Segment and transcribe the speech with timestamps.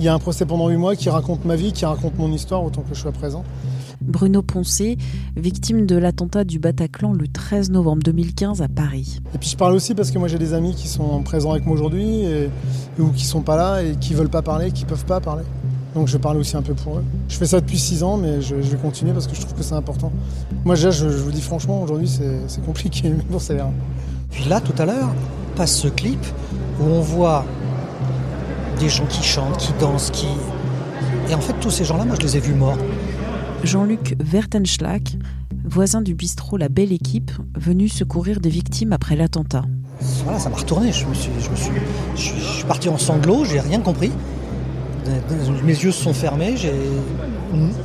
[0.00, 2.32] Il y a un procès pendant 8 mois qui raconte ma vie, qui raconte mon
[2.32, 3.42] histoire autant que je sois présent.
[4.00, 4.96] Bruno Poncé,
[5.36, 9.20] victime de l'attentat du Bataclan le 13 novembre 2015 à Paris.
[9.34, 11.66] Et puis je parle aussi parce que moi j'ai des amis qui sont présents avec
[11.66, 12.22] moi aujourd'hui
[12.98, 15.42] ou qui sont pas là et qui veulent pas parler, qui peuvent pas parler.
[15.96, 17.04] Donc je parle aussi un peu pour eux.
[17.28, 19.64] Je fais ça depuis 6 ans mais je, vais continuer parce que je trouve que
[19.64, 20.12] c'est important.
[20.64, 23.72] Moi déjà je, vous dis franchement aujourd'hui c'est compliqué mais bon ça ira.
[24.30, 25.10] Puis là tout à l'heure
[25.56, 26.24] passe ce clip
[26.80, 27.44] où on voit
[28.78, 30.26] des gens qui chantent, qui dansent, qui...
[31.30, 32.78] Et en fait tous ces gens-là moi je les ai vus morts.
[33.64, 35.02] Jean-Luc Vertenschlag,
[35.64, 39.64] voisin du bistrot La Belle Équipe, venu secourir des victimes après l'attentat.
[40.24, 40.92] Voilà, ça m'a retourné.
[40.92, 41.72] Je, me suis, je, me suis,
[42.14, 44.12] je, suis parti en sanglots, j'ai rien compris.
[45.64, 46.72] Mes yeux se sont fermés, j'ai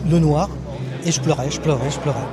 [0.09, 0.49] le noir,
[1.05, 2.27] et je pleurais, je pleurais, je pleurais.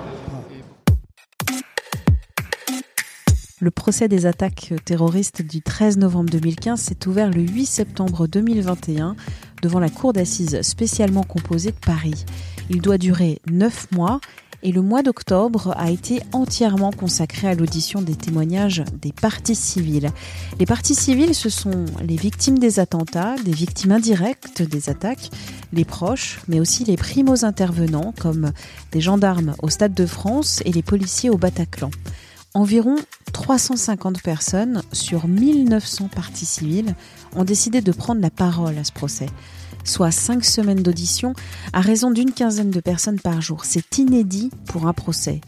[3.62, 9.16] Le procès des attaques terroristes du 13 novembre 2015 s'est ouvert le 8 septembre 2021
[9.60, 12.24] devant la cour d'assises spécialement composée de Paris.
[12.70, 14.18] Il doit durer neuf mois
[14.62, 20.08] et le mois d'octobre a été entièrement consacré à l'audition des témoignages des parties civiles.
[20.58, 25.30] Les parties civiles, ce sont les victimes des attentats, des victimes indirectes des attaques,
[25.74, 28.52] les proches, mais aussi les primos intervenants comme
[28.92, 31.90] des gendarmes au Stade de France et les policiers au Bataclan.
[32.54, 32.96] Environ
[33.32, 36.94] 350 personnes sur 1900 parties civiles
[37.36, 39.28] ont décidé de prendre la parole à ce procès
[39.84, 41.34] soit cinq semaines d'audition,
[41.72, 43.64] à raison d'une quinzaine de personnes par jour.
[43.64, 45.40] C'est inédit pour un procès.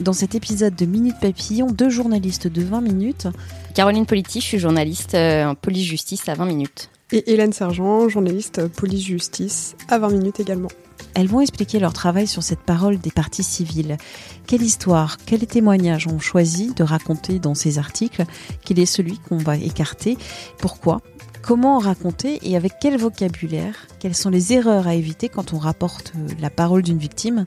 [0.00, 3.28] Dans cet épisode de Minute Papillon, deux journalistes de 20 minutes.
[3.74, 6.90] Caroline Politi, je suis journaliste euh, en police-justice à 20 minutes.
[7.12, 10.70] Et Hélène Sergent, journaliste police-justice à 20 minutes également.
[11.14, 13.98] Elles vont expliquer leur travail sur cette parole des parties civiles.
[14.46, 18.24] Quelle histoire, quels témoignages ont choisi de raconter dans ces articles
[18.64, 20.16] Quel est celui qu'on va écarter?
[20.58, 21.02] Pourquoi?
[21.42, 26.12] Comment raconter et avec quel vocabulaire Quelles sont les erreurs à éviter quand on rapporte
[26.16, 27.46] euh, la parole d'une victime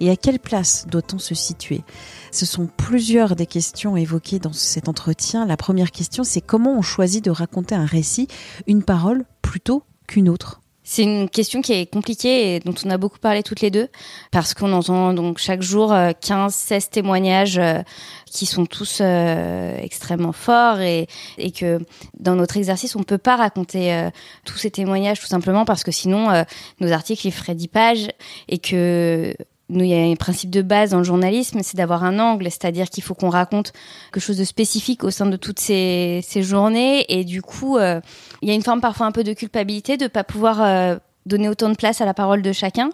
[0.00, 1.84] Et à quelle place doit-on se situer?
[2.32, 5.46] Ce sont plusieurs des questions évoquées dans cet entretien.
[5.46, 8.26] La première question, c'est comment on choisit de raconter un récit,
[8.66, 10.60] une parole plutôt qu'une autre?
[10.88, 13.88] C'est une question qui est compliquée et dont on a beaucoup parlé toutes les deux
[14.30, 17.82] parce qu'on entend donc chaque jour 15 euh, 16 témoignages euh,
[18.24, 21.08] qui sont tous euh, extrêmement forts et,
[21.58, 21.80] que
[22.20, 24.10] dans notre exercice on peut pas raconter
[24.44, 26.28] tous ces témoignages tout simplement parce que sinon
[26.80, 28.08] nos articles ils feraient 10 pages
[28.48, 29.34] et que
[29.68, 32.44] nous, il y a un principe de base dans le journalisme, c'est d'avoir un angle,
[32.44, 33.72] c'est-à-dire qu'il faut qu'on raconte
[34.12, 38.00] quelque chose de spécifique au sein de toutes ces, ces journées, et du coup, euh,
[38.42, 41.48] il y a une forme parfois un peu de culpabilité de pas pouvoir euh, donner
[41.48, 42.90] autant de place à la parole de chacun.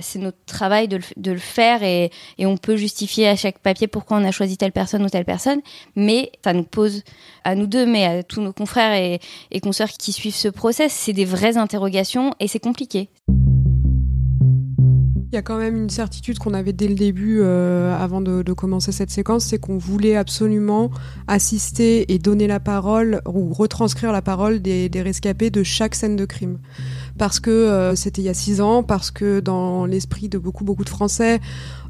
[0.00, 3.60] C'est notre travail de le, de le faire, et, et, on peut justifier à chaque
[3.60, 5.60] papier pourquoi on a choisi telle personne ou telle personne,
[5.94, 7.04] mais ça nous pose
[7.44, 9.20] à nous deux, mais à tous nos confrères et,
[9.52, 13.08] et consoeurs qui suivent ce process, c'est des vraies interrogations, et c'est compliqué.
[15.36, 18.42] Il y a quand même une certitude qu'on avait dès le début, euh, avant de,
[18.54, 20.90] commencer cette séquence, c'est qu'on voulait absolument
[21.28, 26.24] assister et donner la parole ou retranscrire la parole des rescapés de chaque scène de
[26.24, 26.56] crime
[27.18, 30.64] parce que euh, c'était il y a six ans, parce que dans l'esprit de beaucoup
[30.64, 31.40] beaucoup de Français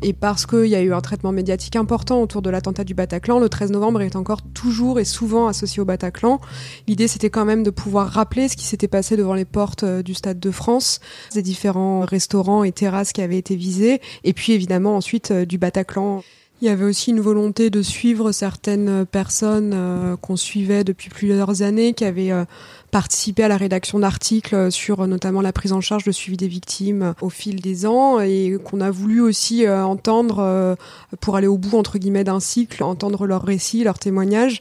[0.02, 3.38] et parce qu'il y a eu un traitement médiatique important autour de l'attentat du Bataclan,
[3.38, 6.40] le 13 novembre est encore toujours et souvent associé au Bataclan.
[6.86, 10.02] L'idée c'était quand même de pouvoir rappeler ce qui s'était passé devant les portes euh,
[10.02, 11.00] du Stade de France,
[11.34, 15.58] des différents restaurants et terrasses qui avaient été visés, et puis évidemment ensuite euh, du
[15.58, 16.22] Bataclan.
[16.62, 21.60] Il y avait aussi une volonté de suivre certaines personnes euh, qu'on suivait depuis plusieurs
[21.60, 22.46] années, qui avaient euh,
[22.90, 26.48] participé à la rédaction d'articles sur euh, notamment la prise en charge, le suivi des
[26.48, 30.76] victimes au fil des ans, et qu'on a voulu aussi entendre,
[31.20, 34.60] pour aller au bout entre guillemets d'un cycle, entendre leurs récits, leurs témoignages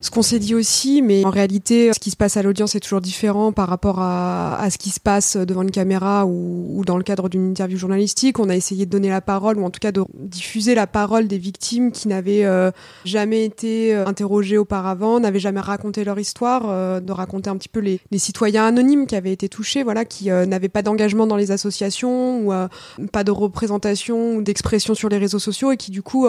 [0.00, 2.80] ce qu'on s'est dit aussi, mais en réalité, ce qui se passe à l'audience est
[2.80, 7.02] toujours différent par rapport à, ce qui se passe devant une caméra ou, dans le
[7.02, 8.38] cadre d'une interview journalistique.
[8.38, 11.28] On a essayé de donner la parole, ou en tout cas de diffuser la parole
[11.28, 12.70] des victimes qui n'avaient euh,
[13.06, 17.70] jamais été euh, interrogées auparavant, n'avaient jamais raconté leur histoire, euh, de raconter un petit
[17.70, 21.52] peu les, citoyens anonymes qui avaient été touchés, voilà, qui n'avaient pas d'engagement dans les
[21.52, 26.26] associations ou pas de représentation ou d'expression sur les réseaux sociaux et qui du coup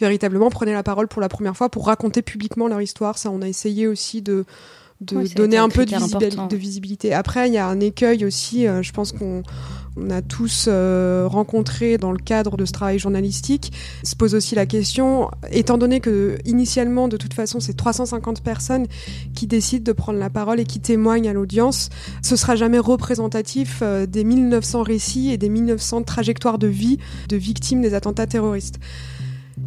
[0.00, 3.42] véritablement prenaient la parole pour la première fois pour raconter publiquement leur histoire ça, on
[3.42, 4.44] a essayé aussi de
[5.00, 7.14] de donner un, peu de, de, visibilité.
[7.14, 9.42] Après, il y a un écueil aussi, je pense qu'on
[9.96, 13.72] on a tous euh, rencontré dans le cadre de ce travail journalistique,
[14.04, 18.86] se pose aussi la question, étant donné que initialement, de toute façon, c'est 350 personnes
[19.34, 21.90] qui décident de prendre la parole et qui témoignent à l'audience,
[22.22, 26.98] ce sera jamais représentatif euh, des 1900 récits et des 1900 trajectoires de vie
[27.28, 28.78] de victimes des attentats terroristes.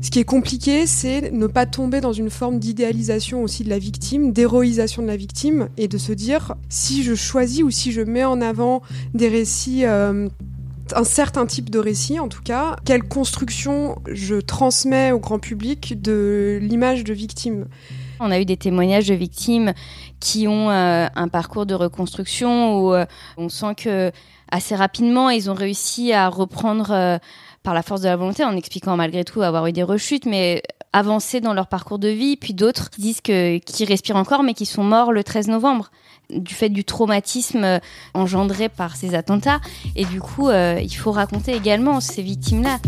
[0.04, 3.80] Ce qui est compliqué, c'est ne pas tomber dans une forme d'idéalisation aussi de la
[3.80, 8.02] victime, d'héroïsation de la victime, et de se dire, si je choisis ou si je
[8.02, 8.84] mets en avant
[9.14, 9.86] des récits...
[9.86, 10.28] Euh,
[10.94, 16.00] un certain type de récit en tout cas, quelle construction je transmets au grand public
[16.02, 17.68] de l'image de victime?
[18.20, 19.74] On a eu des témoignages de victimes
[20.20, 23.06] qui ont euh, un parcours de reconstruction où euh,
[23.38, 24.12] on sent que
[24.52, 27.20] assez rapidement ils ont réussi à reprendre
[27.64, 30.62] par la force de la volonté, en expliquant malgré tout avoir eu des rechutes, mais
[30.92, 34.54] avancer dans leur parcours de vie, puis d'autres qui disent que qui respirent encore, mais
[34.54, 35.90] qui sont morts le 13 novembre
[36.30, 37.80] du fait du traumatisme euh,
[38.14, 39.60] engendré par ces attentats.
[39.96, 42.80] Et du coup, euh, il faut raconter également ces victimes-là.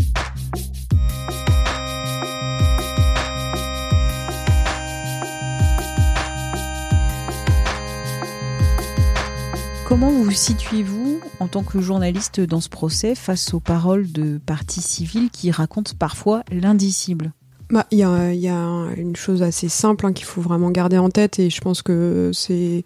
[9.86, 11.05] Comment vous situez-vous
[11.40, 15.92] en tant que journaliste dans ce procès face aux paroles de parties civiles qui racontent
[15.98, 17.32] parfois l'indicible
[17.68, 18.32] bah, il y, a,
[18.96, 22.30] une chose assez simple hein, qu'il faut vraiment garder en tête et je pense que
[22.32, 22.84] c'est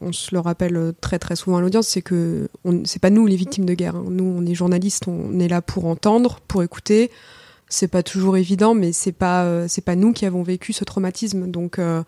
[0.00, 2.48] on se le rappelle très très souvent à l'audience, c'est que
[2.84, 3.96] c'est pas nous les victimes de guerre.
[3.96, 4.04] Hein.
[4.08, 7.10] Nous, on est journalistes, on est là pour entendre, pour écouter.
[7.68, 10.84] C'est pas toujours évident, mais c'est pas euh, c'est pas nous qui avons vécu ce
[10.84, 11.48] traumatisme.
[11.48, 12.02] Donc euh,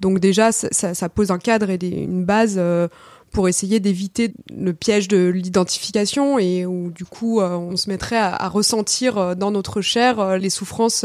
[0.00, 2.56] donc déjà, ça, pose un cadre et une base.
[2.58, 2.88] Euh,
[3.34, 8.16] pour essayer d'éviter le piège de l'identification et où du coup euh, on se mettrait
[8.16, 11.04] à, ressentir euh, dans notre chair euh, les souffrances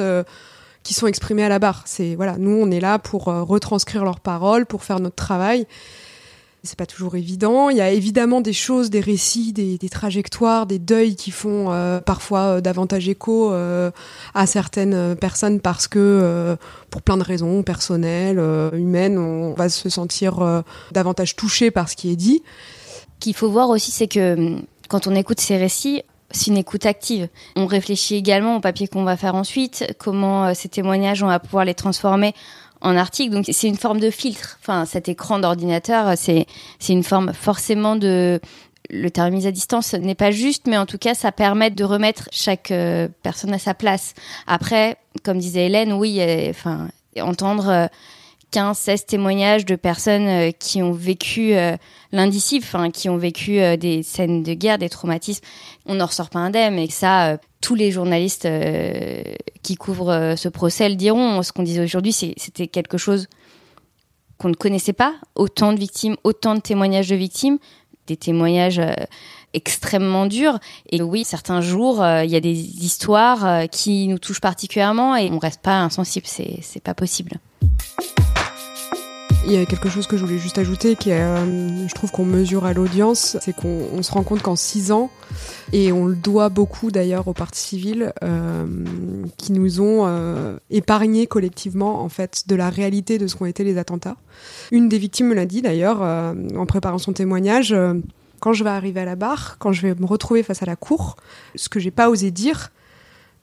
[0.84, 1.81] qui sont exprimées à la barre.
[1.86, 5.66] C'est voilà, nous on est là pour retranscrire leurs paroles, pour faire notre travail
[6.63, 7.69] c'est pas toujours évident.
[7.69, 12.01] Il y a évidemment des choses, des récits, des, trajectoires, des deuils qui font euh,
[12.01, 13.91] parfois euh, davantage écho euh,
[14.33, 16.57] à certaines personnes parce que,
[16.89, 18.39] pour plein de raisons personnelles,
[18.73, 22.44] humaines, on va se sentir davantage touché par ce qui est dit.
[23.19, 26.85] Qu'il faut voir aussi, c'est que hum, quand on écoute ces récits, c'est une écoute
[26.85, 27.27] active.
[27.56, 31.65] On réfléchit également au papier qu'on va faire ensuite, comment ces témoignages, on va pouvoir
[31.65, 32.33] les transformer
[32.81, 33.34] en article.
[33.34, 34.58] Donc c'est une forme de filtre.
[34.62, 36.46] Enfin, cet écran d'ordinateur, c'est
[36.80, 38.40] c'est une forme forcément de
[38.90, 41.84] le terme mise à distance n'est pas juste, mais en tout cas, ça permet de
[41.84, 44.16] remettre chaque euh, personne à sa place.
[44.48, 46.88] Après, comme disait Hélène, oui, enfin,
[47.22, 47.88] entendre euh,
[48.51, 51.75] 15, 16 témoignages de personnes euh, qui ont vécu euh,
[52.12, 55.44] l'indicible, qui ont vécu euh, des scènes de guerre, des traumatismes.
[55.86, 58.48] On n'en ressort pas indemne et ça, tous les journalistes
[59.63, 61.42] qui couvrent ce procès le diront.
[61.44, 63.28] Ce qu'on disait aujourd'hui, c'était quelque chose
[64.38, 65.16] qu'on ne connaissait pas.
[65.36, 67.57] Autant de victimes, autant de témoignages de victimes,
[68.07, 68.81] des témoignages
[69.54, 70.60] extrêmement durs.
[70.92, 75.40] Et oui, certains jours, il y a des histoires qui nous touchent particulièrement et on
[75.40, 76.28] reste pas insensible.
[76.28, 77.40] C'est pas possible.
[79.50, 82.24] Il y a quelque chose que je voulais juste ajouter, qui euh, je trouve qu'on
[82.24, 85.10] mesure à l'audience, c'est qu'on se rend compte qu'en six ans,
[85.74, 88.68] et on le doit beaucoup d'ailleurs aux partis civils, euh,
[89.38, 93.63] qui nous ont euh, épargnés collectivement en fait de la réalité de ce qu'ont été
[93.63, 94.18] les attentats.
[94.72, 97.76] Une des victimes me l'a dit d'ailleurs en préparant son témoignage.
[98.42, 100.76] quand je vais arriver à la barre, quand je vais me retrouver face à la
[100.76, 101.16] cour,
[101.56, 102.69] ce que j'ai pas osé dire,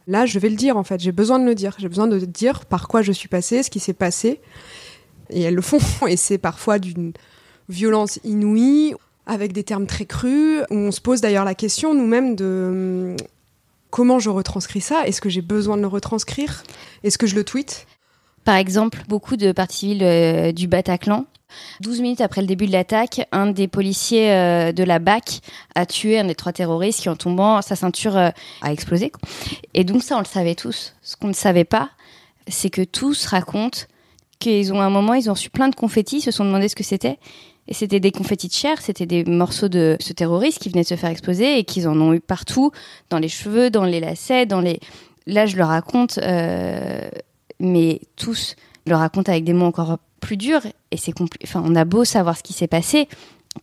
[0.09, 1.01] Là, je vais le dire en fait.
[1.01, 1.75] J'ai besoin de le dire.
[1.79, 4.41] J'ai besoin de dire par quoi je suis passée, ce qui s'est passé.
[5.31, 5.79] Et elles le font.
[6.07, 7.13] Et c'est parfois d'une
[7.69, 8.95] violence inouïe,
[9.27, 10.63] avec des termes très crus.
[10.71, 13.17] On se pose d'ailleurs la question nous-mêmes de hum,
[13.91, 15.07] comment je retranscris ça?
[15.07, 16.63] Est-ce que j'ai besoin de le retranscrire?
[17.03, 17.87] Est-ce que je le tweet
[18.45, 21.27] Par exemple, beaucoup de parties civiles euh, du Bataclan
[21.81, 25.41] 12 minutes après le début de l'attaque, un des policiers euh, de la BAC
[25.75, 28.31] a tué un des trois terroristes qui, en tombant, sa ceinture euh,
[28.63, 29.13] a explosé.
[29.75, 30.95] Et donc ça, on le savait tous.
[31.03, 31.91] Ce qu'on ne savait pas,
[32.49, 33.81] c'est que tous racontent
[34.39, 36.85] qu'ils ont un moment, ils ont reçu plein de confettis, se sont demandé ce que
[36.85, 37.19] c'était.
[37.69, 40.89] Et c'était des confettis de chair, c'était des morceaux de ce terroriste qui venait de
[40.89, 42.71] se faire exploser et qu'ils en ont eu partout,
[43.11, 44.79] dans les cheveux, dans les lacets, dans les...
[45.27, 47.09] Là, je le raconte, euh,
[47.59, 48.55] mais tous
[48.87, 51.13] le racontent avec des mots encore plus dur et c'est
[51.45, 53.09] enfin on a beau savoir ce qui s'est passé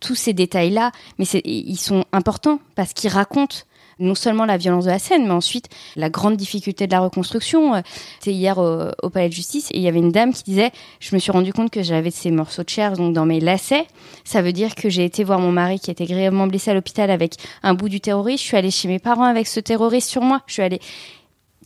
[0.00, 3.56] tous ces détails là mais ils sont importants parce qu'ils racontent
[3.98, 7.82] non seulement la violence de la scène, mais ensuite la grande difficulté de la reconstruction.
[8.18, 11.14] C'était hier au, palais de justice et il y avait une dame qui disait Je
[11.14, 13.86] me suis rendu compte que j'avais ces morceaux de chair donc dans mes lacets.
[14.24, 17.10] Ça veut dire que j'ai été voir mon mari qui était grièvement blessé à l'hôpital
[17.10, 18.42] avec un bout du terroriste.
[18.42, 20.42] Je suis allée chez mes parents avec ce terroriste sur moi.
[20.46, 20.80] Je suis allée.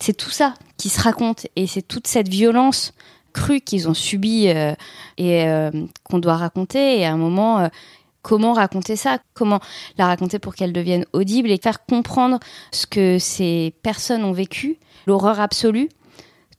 [0.01, 2.95] C'est tout ça qui se raconte et c'est toute cette violence
[3.33, 4.49] crues qu'ils ont subies
[5.19, 5.71] et
[6.05, 7.01] qu'on doit raconter.
[7.01, 7.69] Et à un moment,
[8.23, 9.61] comment raconter ça, comment
[9.97, 12.39] la raconter pour qu'elle devienne audible et faire comprendre
[12.73, 15.89] ce que ces personnes ont vécu, l'horreur absolue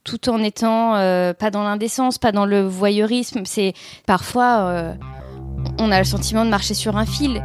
[0.06, 0.94] tout en étant
[1.34, 3.42] pas dans l'indécence, pas dans le voyeurisme.
[3.46, 3.74] C'est
[4.08, 4.96] parfois
[5.78, 7.44] on a le sentiment de marcher sur un fil.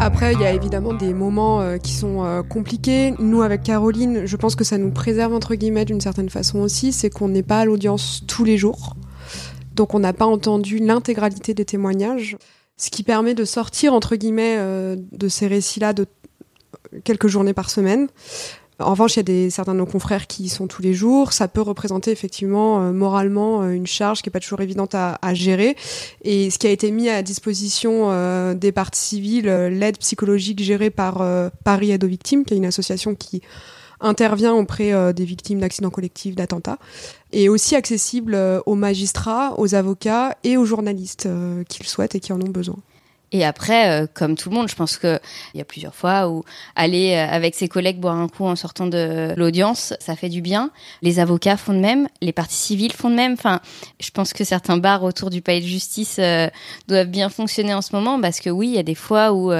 [0.00, 3.14] Après, il y a évidemment des moments euh, qui sont euh, compliqués.
[3.18, 6.92] Nous, avec Caroline, je pense que ça nous préserve, entre guillemets, d'une certaine façon aussi,
[6.92, 8.94] c'est qu'on n'est pas à l'audience tous les jours.
[9.78, 12.36] Donc, on n'a pas entendu l'intégralité des témoignages,
[12.76, 16.06] ce qui permet de sortir, entre guillemets, euh, de ces récits-là de
[17.04, 18.08] quelques journées par semaine.
[18.80, 20.94] En revanche, il y a des, certains de nos confrères qui y sont tous les
[20.94, 21.32] jours.
[21.32, 25.16] Ça peut représenter effectivement euh, moralement euh, une charge qui n'est pas toujours évidente à,
[25.34, 25.76] gérer.
[26.22, 28.10] Et ce qui a été mis à disposition
[28.54, 31.22] des parties civiles, l'aide psychologique gérée par
[31.62, 33.42] Paris Aide aux victimes, qui est une association qui
[34.00, 36.78] intervient auprès des victimes d'accidents collectifs, d'attentats,
[37.32, 38.36] et aussi accessible
[38.66, 41.28] aux magistrats, aux avocats et aux journalistes
[41.68, 42.78] qui le souhaitent et qui en ont besoin.
[43.30, 45.20] Et après, euh, comme tout le monde, je pense qu'il
[45.54, 46.44] y a plusieurs fois où
[46.76, 50.40] aller euh, avec ses collègues boire un coup en sortant de l'audience, ça fait du
[50.40, 50.70] bien.
[51.02, 53.32] Les avocats font de même, les parties civiles font de même.
[53.34, 53.60] Enfin,
[54.00, 56.48] je pense que certains bars autour du palais de justice euh,
[56.88, 59.52] doivent bien fonctionner en ce moment parce que oui, il y a des fois où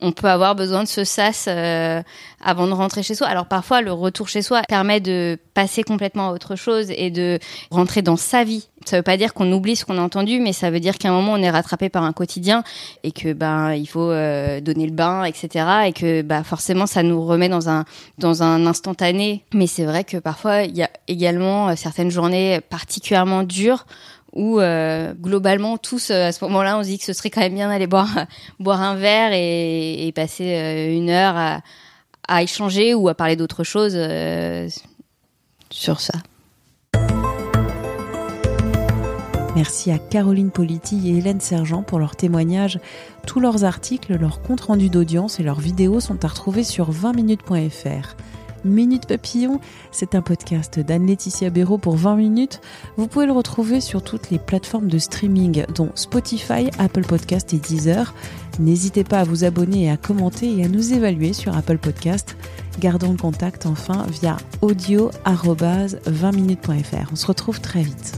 [0.00, 2.02] on peut avoir besoin de ce sas euh,
[2.42, 3.26] avant de rentrer chez soi.
[3.26, 7.38] Alors parfois, le retour chez soi permet de passer complètement à autre chose et de
[7.70, 8.68] rentrer dans sa vie.
[8.84, 11.08] Ça veut pas dire qu'on oublie ce qu'on a entendu, mais ça veut dire qu'à
[11.08, 12.62] un moment on est rattrapé par un quotidien
[13.02, 15.66] et que ben il faut euh, donner le bain, etc.
[15.86, 17.84] Et que bah forcément ça nous remet dans un
[18.18, 19.44] dans un instantané.
[19.52, 23.84] Mais c'est vrai que parfois il y a également euh, certaines journées particulièrement dures
[24.38, 27.40] où euh, globalement tous euh, à ce moment-là on se dit que ce serait quand
[27.40, 28.08] même bien d'aller boire
[28.66, 31.60] un verre et, passer euh, une heure
[32.28, 33.98] à, échanger ou à parler d'autre chose
[35.70, 36.14] sur ça.
[39.56, 42.78] Merci à Caroline Politi et Hélène Sergent pour leurs témoignages.
[43.26, 48.14] Tous leurs articles, leurs comptes rendus d'audience et leurs vidéos sont à retrouver sur 20minutes.fr.
[48.64, 49.60] Minute Papillon,
[49.92, 52.60] c'est un podcast d'Anne-Laetitia Béraud pour 20 minutes.
[52.96, 57.58] Vous pouvez le retrouver sur toutes les plateformes de streaming, dont Spotify, Apple Podcast et
[57.58, 58.14] Deezer.
[58.58, 62.36] N'hésitez pas à vous abonner et à commenter et à nous évaluer sur Apple Podcast.
[62.80, 67.12] Gardons le contact enfin via audio-20minutes.fr.
[67.12, 68.17] On se retrouve très vite.